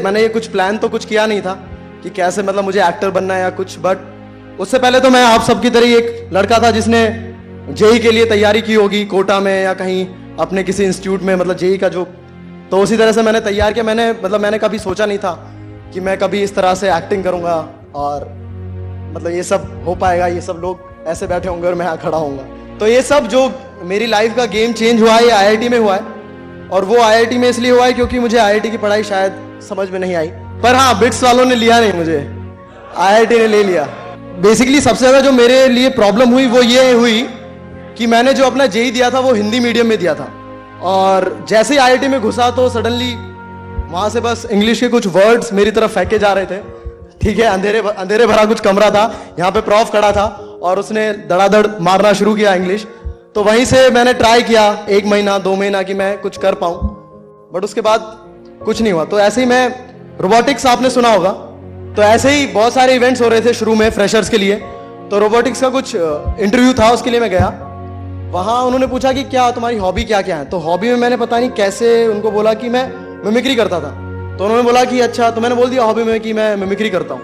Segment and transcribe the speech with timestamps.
[0.00, 1.52] मैंने ये कुछ प्लान तो कुछ किया नहीं था
[2.02, 5.42] कि कैसे मतलब मुझे एक्टर बनना है या कुछ बट उससे पहले तो मैं आप
[5.42, 7.02] सबकी तरह एक लड़का था जिसने
[7.72, 10.06] जेई के लिए तैयारी की होगी कोटा में या कहीं
[10.40, 12.04] अपने किसी इंस्टीट्यूट में मतलब जेई का जो
[12.70, 15.32] तो उसी तरह से मैंने तैयार किया। मैंने मतलब मैंने कभी सोचा नहीं था
[15.94, 17.54] कि मैं कभी इस तरह से एक्टिंग करूँगा
[17.96, 18.24] और
[19.14, 22.18] मतलब ये सब हो पाएगा, ये सब लोग ऐसे बैठे होंगे और मैं यहाँ खड़ा
[22.18, 22.42] होऊँगा।
[22.78, 23.50] तो ये सब जो
[23.84, 27.38] मेरी लाइफ का गेम चेंज हुआ है ये आईआईटी में हुआ है। और वो आईआईटी
[27.38, 30.28] में इसलिए हुआ है क्योंकि मुझे आईआईटी की पढ़ाई शायद समझ में नहीं आई।
[30.62, 32.18] पर हाँ बिट्स वालों ने लिया नहीं मुझे।
[32.98, 33.84] आईआईटी ने ले लिया।
[34.40, 37.22] बेसिकली सबसे ज़्यादा जो मेरे लिए प्रॉब्लम हुई, वो ये हुई
[37.98, 40.28] कि मैंने जो अपना जेई दिया था, वो हिंदी मीडियम में दिया था।
[40.82, 43.14] और जैसे ही आईआईटी में घुसा तो सडनली
[43.90, 46.60] वहाँ से बस इंग्लिश के कुछ वर्ड्स मेरी तरफ़ फेंके जा रहे थे।
[47.20, 49.02] ठीक है, अंधेरे अंधेरे भरा कुछ कमरा था।
[49.38, 50.24] यहाँ पे प्रॉफ खड़ा था
[50.62, 52.86] और उसने धड़ाधड़ मारना शुरू किया इंग्लिश
[53.34, 56.78] तो वहीं से मैंने ट्राई किया एक महीना, दो महीना कि मैं कुछ कर पाऊँ।
[57.52, 58.00] बट उसके बाद
[58.64, 59.68] कुछ नहीं हुआ। तो ऐसे ही मैं
[60.20, 61.30] रोबोटिक्स आपने सुना होगा।
[61.96, 64.56] तो ऐसे ही बहुत सारे इवेंट्स हो रहे थे शुरू में फ्रेशर्स के लिए।
[65.10, 67.46] तो रोबोटिक्स का कुछ इंटरव्यू था, उसके लिए मैं गया।
[68.32, 70.44] वहाँ उन्होंने पूछा कि क्या तुम्हारी हॉबी क्या क्या है?
[70.44, 72.84] तो हॉबी में मैंने पता नहीं कैसे उनको बोला कि मैं
[73.24, 73.90] मिमिक्री करता था।
[74.36, 77.14] तो उन्होंने बोला कि अच्छा तो मैंने बोल दिया हॉबी में कि मैं मिमिक्री करता
[77.14, 77.22] हूँ।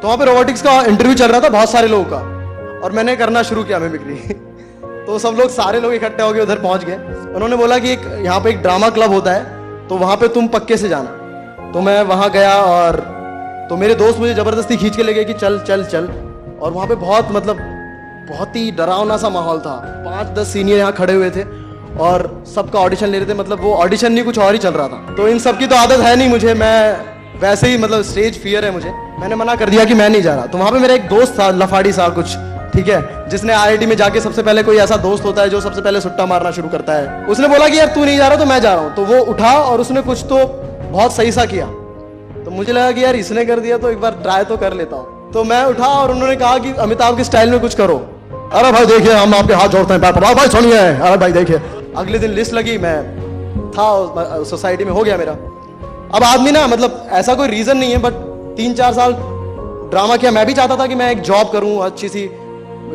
[0.00, 2.16] तो वहाँ पे रोबोटिक्स का इंटरव्यू चल रहा था बहुत सारे लोगों का।
[2.84, 4.14] और मैंने करना शुरू किया मिमिक्री
[5.06, 6.94] तो सब लोग, सारे लोग इकट्ठे हो गए, उधर पहुँच गए।
[7.34, 9.61] उन्होंने बोला कि एक, यहाँ पे एक ड्रामा क्लब होता है।
[9.92, 12.96] तो वहाँ पे तुम पक्के से जाना। तो मैं वहाँ गया और
[13.70, 16.06] तो मेरे दोस्त मुझे ज़बरदस्ती खींच के ले गए कि चल चल चल।
[16.62, 17.56] और वहाँ पे बहुत मतलब
[18.30, 19.74] बहुत ही डरावना सा माहौल था।
[20.06, 21.42] पाँच, दस सीनियर यहाँ खड़े हुए थे
[21.98, 24.88] और सबका ऑडिशन ले रहे थे। मतलब वो ऑडिशन नहीं, कुछ और ही चल रहा
[24.88, 28.42] था। तो इन सब की तो आदत है नहीं मुझे। मैं वैसे ही मतलब स्टेज
[28.42, 30.78] फियर है मुझे। मैंने मना कर दिया कि मैं नहीं जा रहा। तो वहाँ पे
[30.78, 32.36] मेरा एक दोस्त था, लफाड़ी सा कुछ।
[32.74, 33.28] ठीक है?
[33.28, 36.26] जिसने आईआईटी में जाके सबसे पहले कोई ऐसा दोस्त होता है जो सबसे पहले सुट्टा
[36.26, 38.74] मारना शुरू करता है। उसने बोला कि, यार, तू नहीं जा रहा तो मैं जा
[38.74, 40.46] रहा हूँ। तो वो उठा और उसने कुछ तो
[40.90, 41.66] बहुत सही सा किया।
[42.44, 44.96] तो मुझे लगा कि, यार, इसने कर दिया तो एक बार ट्राई तो कर लेता
[44.96, 47.96] हूँ। तो मैं उठा और उन्होंने कहा कि, अमिताभ के स्टाइल में कुछ करो।
[48.52, 51.60] अरे भाई, देखिए, हम आपके हाथ जोड़ते हैं, पैर भाई, सुनिए। अरे भाई, देखिए।
[51.96, 53.22] अगले दिन लिस्ट लगी, मैं
[53.70, 55.32] था सोसाइटी में हो गया मेरा।
[56.14, 58.12] अब आदमी ना मतलब ऐसा कोई रीजन नहीं है बट
[58.56, 59.12] तीन चार साल
[59.90, 62.30] ड्रामा किया। मैं भी चाहता था कि मैं एक जॉब करूँ, अच्छी सी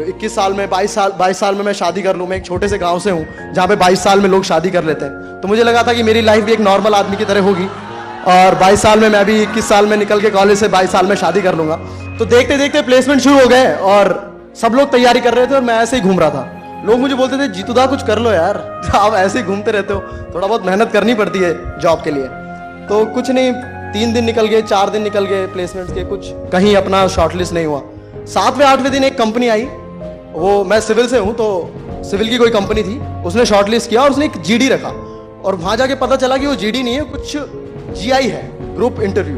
[0.03, 2.67] इक्कीस साल में, बाईस साल बाईस साल में मैं शादी कर लूँ। मैं एक छोटे
[2.67, 5.47] से गाँव से हूँ, जहाँ पे बाईस साल में लोग शादी कर लेते हैं। तो
[5.47, 7.67] मुझे लगा था कि मेरी लाइफ भी एक नॉर्मल आदमी की तरह होगी।
[8.27, 11.05] और बाईस साल में मैं भी इक्कीस साल में निकल के कॉलेज से बाईस साल
[11.05, 11.75] में शादी कर लूँगा।
[12.19, 15.61] तो देखते देखते प्लेसमेंट शुरू हो गए और सब लोग तैयारी कर रहे थे और
[15.61, 18.81] मैं ऐसे ही घूम रहा था। लोग मुझे बोलते थे जीतुदा कुछ कर लो यार।
[18.95, 20.01] आप ऐसे ही घूमते रहते हो।
[20.35, 22.23] थोड़ा बहुत मेहनत करनी पड़ती है जॉब के लिए।
[22.87, 23.53] तो कुछ नहीं,
[23.93, 26.21] तीन दिन निकल गए, चार दिन निकल गए प्लेसमेंट के, कुछ
[26.51, 27.81] कहीं अपना शॉर्टलिस्ट नहीं हुआ।
[28.25, 29.67] सातवें, आठवें दिन एक कंपनी आई।
[30.37, 31.47] वो, मैं सिविल से हूँ तो
[32.05, 34.89] सिविल की कोई कंपनी थी, उसने शॉर्टलिस्ट किया और उसने एक जीडी रखा।
[35.41, 37.37] और वहाँ जाके पता चला कि वो जीडी नहीं है, कुछ
[37.93, 39.37] जीआई है ग्रुप इंटरव्यू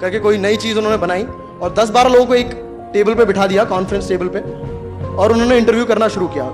[0.00, 2.50] करके कोई नई चीज़ उन्होंने बनाई और 10-12 लोगों को एक
[2.92, 4.40] टेबल पे बिठा दिया कॉन्फ्रेंस टेबल पे,
[5.16, 6.44] और उन्होंने इंटरव्यू करना शुरू किया।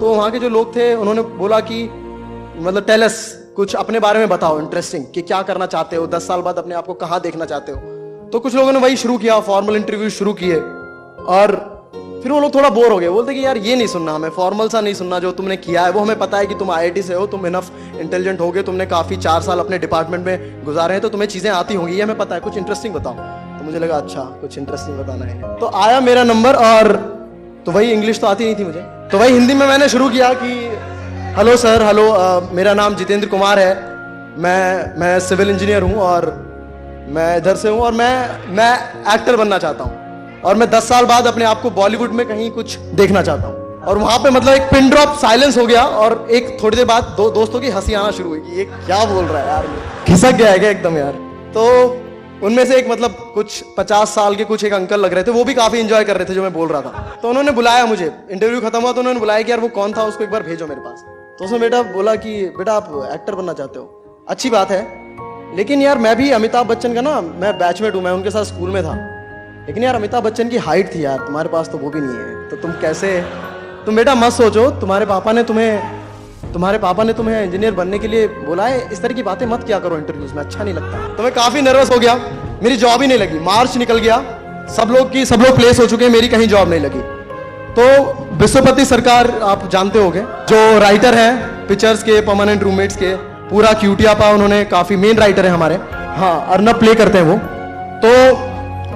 [0.00, 1.82] तो वहाँ के जो लोग थे, उन्होंने बोला कि
[2.56, 3.20] मतलब टेलस
[3.56, 6.74] कुछ अपने बारे में बताओ इंटरेस्टिंग कि क्या करना चाहते हो, दस साल बाद अपने
[6.74, 7.78] आप को कहाँ देखना चाहते हो।
[8.32, 11.71] तो कुछ लोगों ने वही शुरू किया फॉर्मल इंटरव्यू शुरू किए, और
[12.22, 14.68] फिर वो लोग थोड़ा बोर हो गए। बोलते कि यार, ये नहीं सुनना हमें फॉर्मल
[14.68, 17.14] सा नहीं सुनना जो तुमने किया है। वो हमें पता है कि तुम आईआईटी से
[17.14, 21.02] हो, तुम इनफ इंटेलिजेंट हो गए, तुमने काफ़ी चार साल अपने डिपार्टमेंट में गुजारे हैं
[21.02, 23.14] तो तुम्हें चीज़ें आती होंगी। ये हमें पता है, कुछ इंटरेस्टिंग बताओ।
[23.58, 26.92] तो मुझे लगा अच्छा कुछ इंटरेस्टिंग बताना है। तो आया मेरा नंबर और
[27.66, 28.80] तो वही इंग्लिश तो आती नहीं थी मुझे।
[29.12, 30.52] तो वही हिंदी में मैंने शुरू किया कि
[31.36, 32.04] हेलो सर हेलो
[32.52, 33.74] मेरा नाम जितेंद्र कुमार है।
[34.38, 36.26] मैं मैं सिविल इंजीनियर हूँ और
[37.08, 38.14] मैं इधर से हूँ और मैं
[38.56, 38.72] मैं
[39.14, 40.01] एक्टर बनना चाहता हूँ।
[40.44, 43.80] और मैं दस साल बाद अपने आप को बॉलीवुड में कहीं कुछ देखना चाहता हूँ।
[43.82, 47.04] और वहाँ पे मतलब एक पिन ड्रॉप साइलेंस हो गया और एक थोड़ी देर बाद
[47.04, 49.66] दो दोस्तों की हँसी आना शुरू हुई कि ये क्या बोल रहा है यार
[50.06, 51.12] खिसक गया है क्या एकदम यार?
[51.54, 51.88] तो
[52.46, 55.44] उनमें से एक मतलब कुछ पचास साल के कुछ एक अंकल लग रहे थे, वो
[55.44, 58.12] भी काफ़ी इंजॉय कर रहे थे जो मैं बोल रहा था। तो उन्होंने बुलाया मुझे।
[58.30, 60.66] इंटरव्यू खत्म हुआ तो उन्होंने बुलाया कि यार वो कौन था, उसको एक बार भेजो
[60.66, 61.04] मेरे पास।
[61.38, 64.82] तो उसने बेटा बोला कि, बेटा आप एक्टर बनना चाहते हो। अच्छी बात है।
[65.56, 68.70] लेकिन यार मैं भी अमिताभ बच्चन का ना, मैं बैचमेट हूँ, मैं उनके साथ स्कूल
[68.70, 69.21] में था।
[69.66, 72.48] लेकिन यार अमिताभ बच्चन की हाइट थी यार, तुम्हारे पास तो वो भी नहीं है।
[72.48, 73.10] तो तुम कैसे,
[73.86, 78.08] तुम बेटा मत सोचो, तुम्हारे पापा ने तुम्हें, तुम्हारे पापा ने तुम्हें इंजीनियर बनने के
[78.08, 81.14] लिए बोला है, इस तरह की बातें मत क्या करो इंटरव्यूज़ में अच्छा नहीं लगता।
[81.16, 82.14] तो मैं काफ़ी नर्वस हो गया,
[82.62, 84.16] मेरी जॉब ही नहीं लगी मार्च निकल गया,
[84.76, 87.00] सब लोग की, सब लोग प्लेस हो चुके हैं, मेरी कहीं जॉब नहीं लगी।
[87.72, 93.14] तो विश्वपति सरकार, आप जानते होंगे, जो राइटर है पिक्चर्स के परमानेंट रूममेट्स के,
[93.50, 95.78] पूरा क्यूटिया पा उन्होंने, काफ़ी मेन राइटर है हमारे।
[96.16, 97.36] हाँ अर्नब प्ले करते हैं वो।
[98.04, 98.50] तो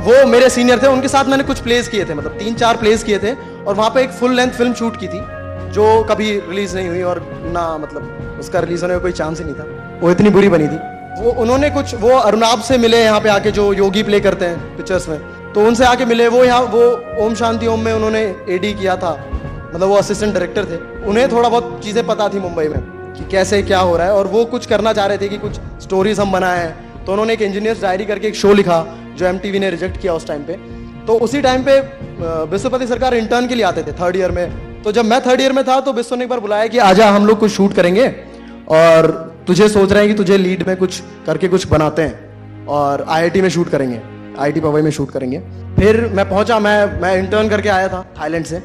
[0.06, 3.02] वो मेरे सीनियर थे, उनके साथ मैंने कुछ प्लेस किए थे मतलब तीन चार प्लेस
[3.04, 5.20] किए थे, और वहाँ पे एक फुल लेंथ फ़िल्म शूट की थी,
[5.72, 9.44] जो कभी रिलीज़ नहीं हुई और ना मतलब उसका रिलीज़ होने का कोई चांस ही
[9.44, 10.78] नहीं था। वो इतनी बुरी बनी थी।
[11.16, 14.76] वो, उन्होंने कुछ, वो अरुणाब से मिले यहाँ पे आके, जो योगी प्ले करते हैं
[14.76, 15.18] पिक्चर्स में
[15.52, 19.12] तो उनसे आके मिले, वो यहाँ, वो ओम शांति ओम में उन्होंने एडी किया था
[19.66, 20.76] मतलब वो असिस्टेंट डायरेक्टर थे।
[21.06, 22.80] उन्हें थोड़ा बहुत चीज़ें पता थी मुंबई में,
[23.14, 25.60] कि कैसे क्या हो रहा है, और वो कुछ करना चाह रहे थे कि कुछ
[25.82, 26.66] स्टोरीज हम बनाए
[27.06, 28.78] तो उन्होंने एक इंजीनियर्स डायरी करके एक शो लिखा
[29.16, 30.56] जो एम ने रिजेक्ट किया उस टाइम पे।
[31.06, 31.78] तो उसी टाइम पे
[32.50, 35.52] विश्वपति सरकार इंटर्न के लिए आते थे थर्ड ईयर में। तो जब मैं थर्ड ईयर
[35.52, 38.08] में था तो विश्व ने एक बार बुलाया कि आजा, हम लोग कुछ शूट करेंगे
[38.70, 39.06] और
[39.46, 43.40] तुझे सोच रहे हैं कि तुझे लीड में कुछ करके कुछ बनाते हैं और आईआईटी
[43.40, 45.38] में शूट करेंगे। आईआईटी पवई में शूट करेंगे।
[45.76, 48.58] फिर मैं पहुँचा, मैं मैं इंटर्न करके आया था थाईलैंड से।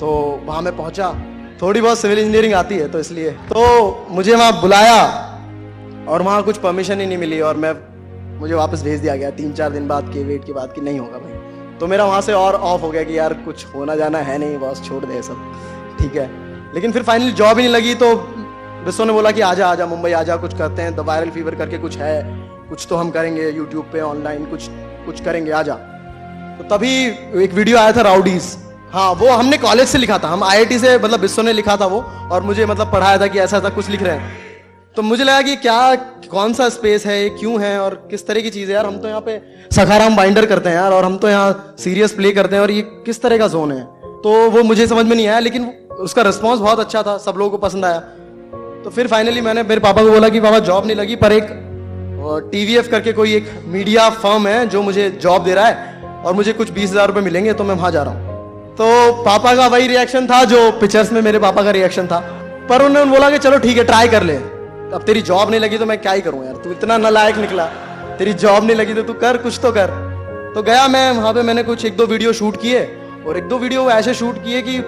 [0.00, 0.08] तो
[0.44, 1.12] वहाँ मैं पहुँचा।
[1.62, 5.02] थोड़ी बहुत सिविल इंजीनियरिंग आती है तो इसलिए। तो मुझे वहाँ बुलाया
[6.08, 7.72] और वहाँ कुछ परमिशन ही नहीं मिली और मैं
[8.40, 10.98] मुझे वापस भेज दिया गया तीन चार दिन बाद के वेट के बाद कि नहीं
[10.98, 14.18] होगा भाई। तो मेरा वहाँ से और ऑफ़ हो गया कि यार कुछ होना जाना
[14.18, 15.52] है नहीं बस छोड़ दे सब।
[16.00, 16.28] ठीक है।
[16.74, 18.14] लेकिन फिर फाइनली जॉब ही नहीं लगी तो
[18.86, 21.78] विश्व ने बोला कि आजा आजा, मुंबई आजा, कुछ करते हैं। द वायरल फीवर करके
[21.78, 22.22] कुछ है।
[22.68, 24.68] कुछ तो हम करेंगे यूट्यूब पे ऑनलाइन कुछ
[25.06, 26.94] कुछ करेंगे, आजा। तो तभी
[27.44, 28.56] एक वीडियो आया था राउडीज
[28.92, 31.86] हाँ वो हमने कॉलेज से लिखा था। हम आईआईटी से मतलब विश्व ने लिखा था
[31.86, 32.00] वो।
[32.32, 34.49] और मुझे मतलब पढ़ाया था कि ऐसा ऐसा कुछ लिख रहे हैं।
[34.96, 35.94] तो मुझे लगा कि क्या,
[36.30, 38.74] कौन सा स्पेस है क्यों है, और किस तरह की चीज़ है?
[38.74, 39.40] यार, हम तो यहाँ पे
[39.72, 42.82] सखाराम बाइंडर करते हैं यार, और हम तो यहाँ सीरियस प्ले करते हैं, और ये
[42.82, 43.82] किस तरह का जोन है?
[44.22, 47.50] तो वो मुझे समझ में नहीं आया, लेकिन उसका रिस्पॉन्स बहुत अच्छा था, सब लोगों
[47.50, 47.98] को पसंद आया।
[48.84, 51.46] तो फिर फाइनली मैंने, मेरे पापा को बोला कि, पापा जॉब नहीं लगी, पर एक
[52.52, 56.52] टीवीएफ करके कोई एक मीडिया फर्म है, जो मुझे जॉब दे रहा है, और मुझे
[56.52, 59.86] कुछ बीस हज़ार रुपये मिलेंगे तो मैं वहाँ जा रहा हूँ। तो पापा का वही
[59.86, 62.18] रिएक्शन था, जो पिक्चर्स में मेरे पापा का रिएक्शन था।
[62.68, 64.59] पर उन्होंने बोला कि, चलो, ठीक है ट्राई कर ले।
[64.94, 66.54] अब तेरी जॉब नहीं लगी तो मैं क्या ही करूँ यार?
[66.54, 67.66] तू इतना नलायक निकला।
[68.18, 69.90] तेरी जॉब नहीं लगी तो तू कर, कुछ तो कर।
[70.54, 72.80] तो गया मैं, वहाँ पे मैंने कुछ एक दो वीडियो शूट किए
[73.26, 74.78] और एक दो वीडियो ऐसे शूट किए कि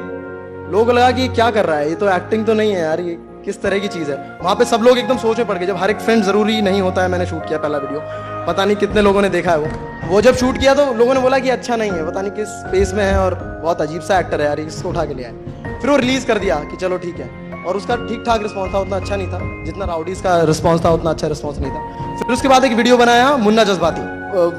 [0.72, 1.88] लोग लगा कि क्या कर रहा है?
[1.88, 4.16] ये तो एक्टिंग तो नहीं है यार, ये किस तरह की चीज़ है?
[4.42, 6.80] वहाँ पे सब लोग एकदम सोच में पड़ गए, जब हर एक फ्रेंड ज़रूरी नहीं
[6.80, 8.00] होता है मैंने शूट किया पहला वीडियो
[8.46, 11.20] पता नहीं कितने लोगों ने देखा है वो। वो जब शूट किया तो लोगों ने
[11.20, 14.18] बोला कि अच्छा नहीं है, पता नहीं किस स्पेस में है और बहुत अजीब सा
[14.18, 16.98] एक्टर है यार इसको उठा के लिया है फिर वो रिलीज़ कर दिया कि चलो
[16.98, 20.42] ठीक है। और उसका ठीक ठाक रिस्पॉन्स था, उतना अच्छा नहीं था। जितना राउडीज का
[20.42, 24.00] रिस्पॉन्स था, उतना अच्छा रिस्पॉन्स नहीं था। फिर उसके बाद एक वीडियो बनाया, मुन्ना जज्बाती।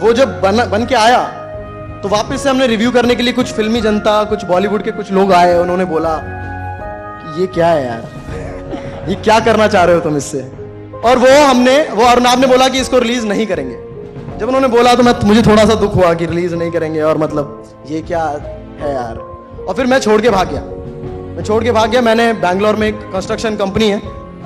[0.05, 1.23] वो जब बन बन के आया
[2.03, 5.11] तो वापस से हमने रिव्यू करने के लिए कुछ फिल्मी जनता, कुछ बॉलीवुड के कुछ
[5.11, 6.15] लोग आए, उन्होंने बोला,
[7.39, 9.05] ये क्या है यार?
[9.09, 10.39] ये क्या करना चाह रहे हो तुम इससे?
[11.05, 13.75] और वो हमने, वो अरुणाब ने बोला कि इसको रिलीज़ नहीं करेंगे।
[14.37, 17.17] जब उन्होंने बोला तो मैं, मुझे थोड़ा सा दुख हुआ कि रिलीज़ नहीं करेंगे और
[17.17, 19.17] मतलब ये क्या है यार?
[19.67, 20.61] और फिर मैं छोड़ के भाग गया।
[21.33, 23.97] मैं छोड़ के भाग गया। मैंने बैंगलोर में एक कंस्ट्रक्शन कंपनी है,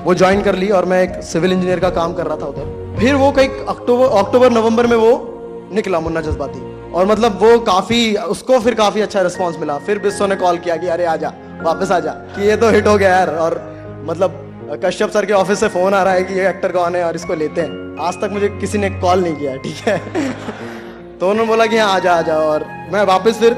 [0.03, 2.95] वो ज्वाइन कर ली और मैं एक सिविल इंजीनियर का काम कर रहा था उधर।
[2.99, 5.33] फिर वो कई अक्टूबर अक्टूबर, नवंबर में वो
[5.73, 10.27] निकला मुन्ना जज्बाती। और मतलब वो काफ़ी, उसको फिर काफ़ी अच्छा रिस्पॉन्स मिला। फिर बिस्सो
[10.27, 13.35] ने कॉल किया कि, अरे आजा वापस आजा कि ये तो हिट हो गया यार।
[13.35, 13.61] और
[14.05, 14.43] मतलब
[14.85, 17.15] कश्यप सर के ऑफ़िस से फ़ोन आ रहा है कि ये एक्टर कौन है और
[17.15, 19.97] इसको लेते हैं। आज तक मुझे किसी ने कॉल नहीं किया, ठीक है?
[21.19, 23.53] तो उन्होंने बोला कि हाँ आ जा। और मैं वापस फिर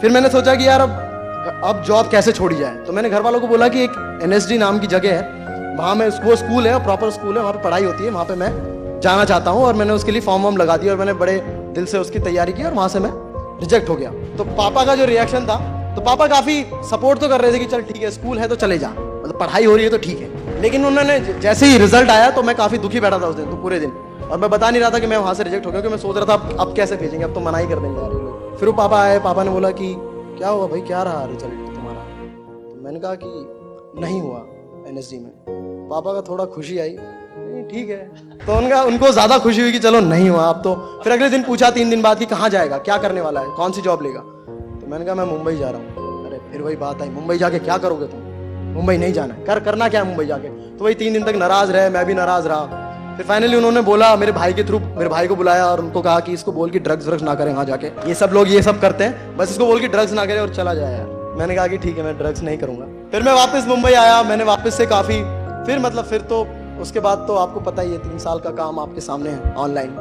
[0.00, 1.03] फिर मैंने सोचा कि, यार, अब
[1.64, 2.74] अब जॉब कैसे छोड़ी जाए?
[2.76, 3.90] तो मैंने घर वालों को बोला कि एक
[4.22, 7.60] एन नाम की जगह है। वहाँ में वो स्कूल है प्रॉपर स्कूल है, वहाँ पर
[7.60, 8.50] पढ़ाई होती है, वहाँ पे मैं
[9.02, 11.38] जाना चाहता हूँ और मैंने उसके लिए फॉर्म वॉर्म लगा दिया और मैंने बड़े
[11.74, 13.10] दिल से उसकी तैयारी की और वहाँ से मैं
[13.60, 15.56] रिजेक्ट हो गया। तो पापा का जो रिएक्शन था
[15.94, 18.56] तो पापा काफ़ी सपोर्ट तो कर रहे थे कि चल ठीक है स्कूल है तो
[18.56, 22.10] चले जा। मतलब पढ़ाई हो रही है तो ठीक है। लेकिन उन्होंने जैसे ही रिज़ल्ट
[22.10, 23.92] आया तो मैं काफ़ी दुखी बैठा था उस दिन तो पूरे दिन।
[24.24, 26.02] और मैं बता नहीं रहा था कि मैं वहाँ से रिजेक्ट हो गया, क्योंकि मैं
[26.02, 29.02] सोच रहा था अब कैसे भेजेंगे, अब तो मना ही कर देंगे फिर वो पापा
[29.02, 29.94] आए, पापा ने बोला कि
[30.38, 30.80] क्या हुआ भाई?
[30.80, 32.00] क्या रहा रिज़ल्ट तुम्हारा?
[32.70, 34.38] तो मैंने कहा कि नहीं हुआ
[34.88, 36.96] एन में। पापा का थोड़ा खुशी आई।
[37.70, 37.98] ठीक है।
[38.46, 40.74] तो उनका उनको ज़्यादा खुशी हुई कि चलो नहीं हुआ आप तो।
[41.04, 42.78] फिर अगले दिन पूछा तीन दिन बाद कि कहाँ जाएगा?
[42.78, 43.50] क्या करने वाला है?
[43.50, 44.20] कौन सी जॉब लेगा?
[44.20, 47.58] तो मैंने कहा, मैं मुंबई जा रहा हूँ। अरे, फिर वही बात आई। मुंबई जाके
[47.58, 48.20] क्या करोगे तुम?
[48.74, 50.48] मुंबई नहीं जाना कर, करना क्या है मुंबई जाके?
[50.48, 52.83] तो वही तीन दिन तक नाराज़ रहे, मैं भी नाराज़ रहा।
[53.16, 56.20] फिर फाइनली उन्होंने बोला, मेरे भाई के थ्रू मेरे भाई को बुलाया और उनको कहा
[56.20, 58.80] कि इसको बोल कि ड्रग्स व्रग्स ना करें वहाँ जाके। ये सब लोग ये सब
[58.80, 61.66] करते हैं, बस इसको बोल के ड्रग्स ना करें और चला जाए यार। मैंने कहा
[61.66, 64.86] कि ठीक है, मैं ड्रग्स नहीं करूँगा। फिर मैं वापस मुंबई आया, मैंने वापस से
[64.86, 65.20] काफ़ी,
[65.66, 66.46] फिर मतलब फिर तो
[66.80, 69.96] उसके बाद तो आपको पता ही है, तीन साल का काम आपके सामने है ऑनलाइन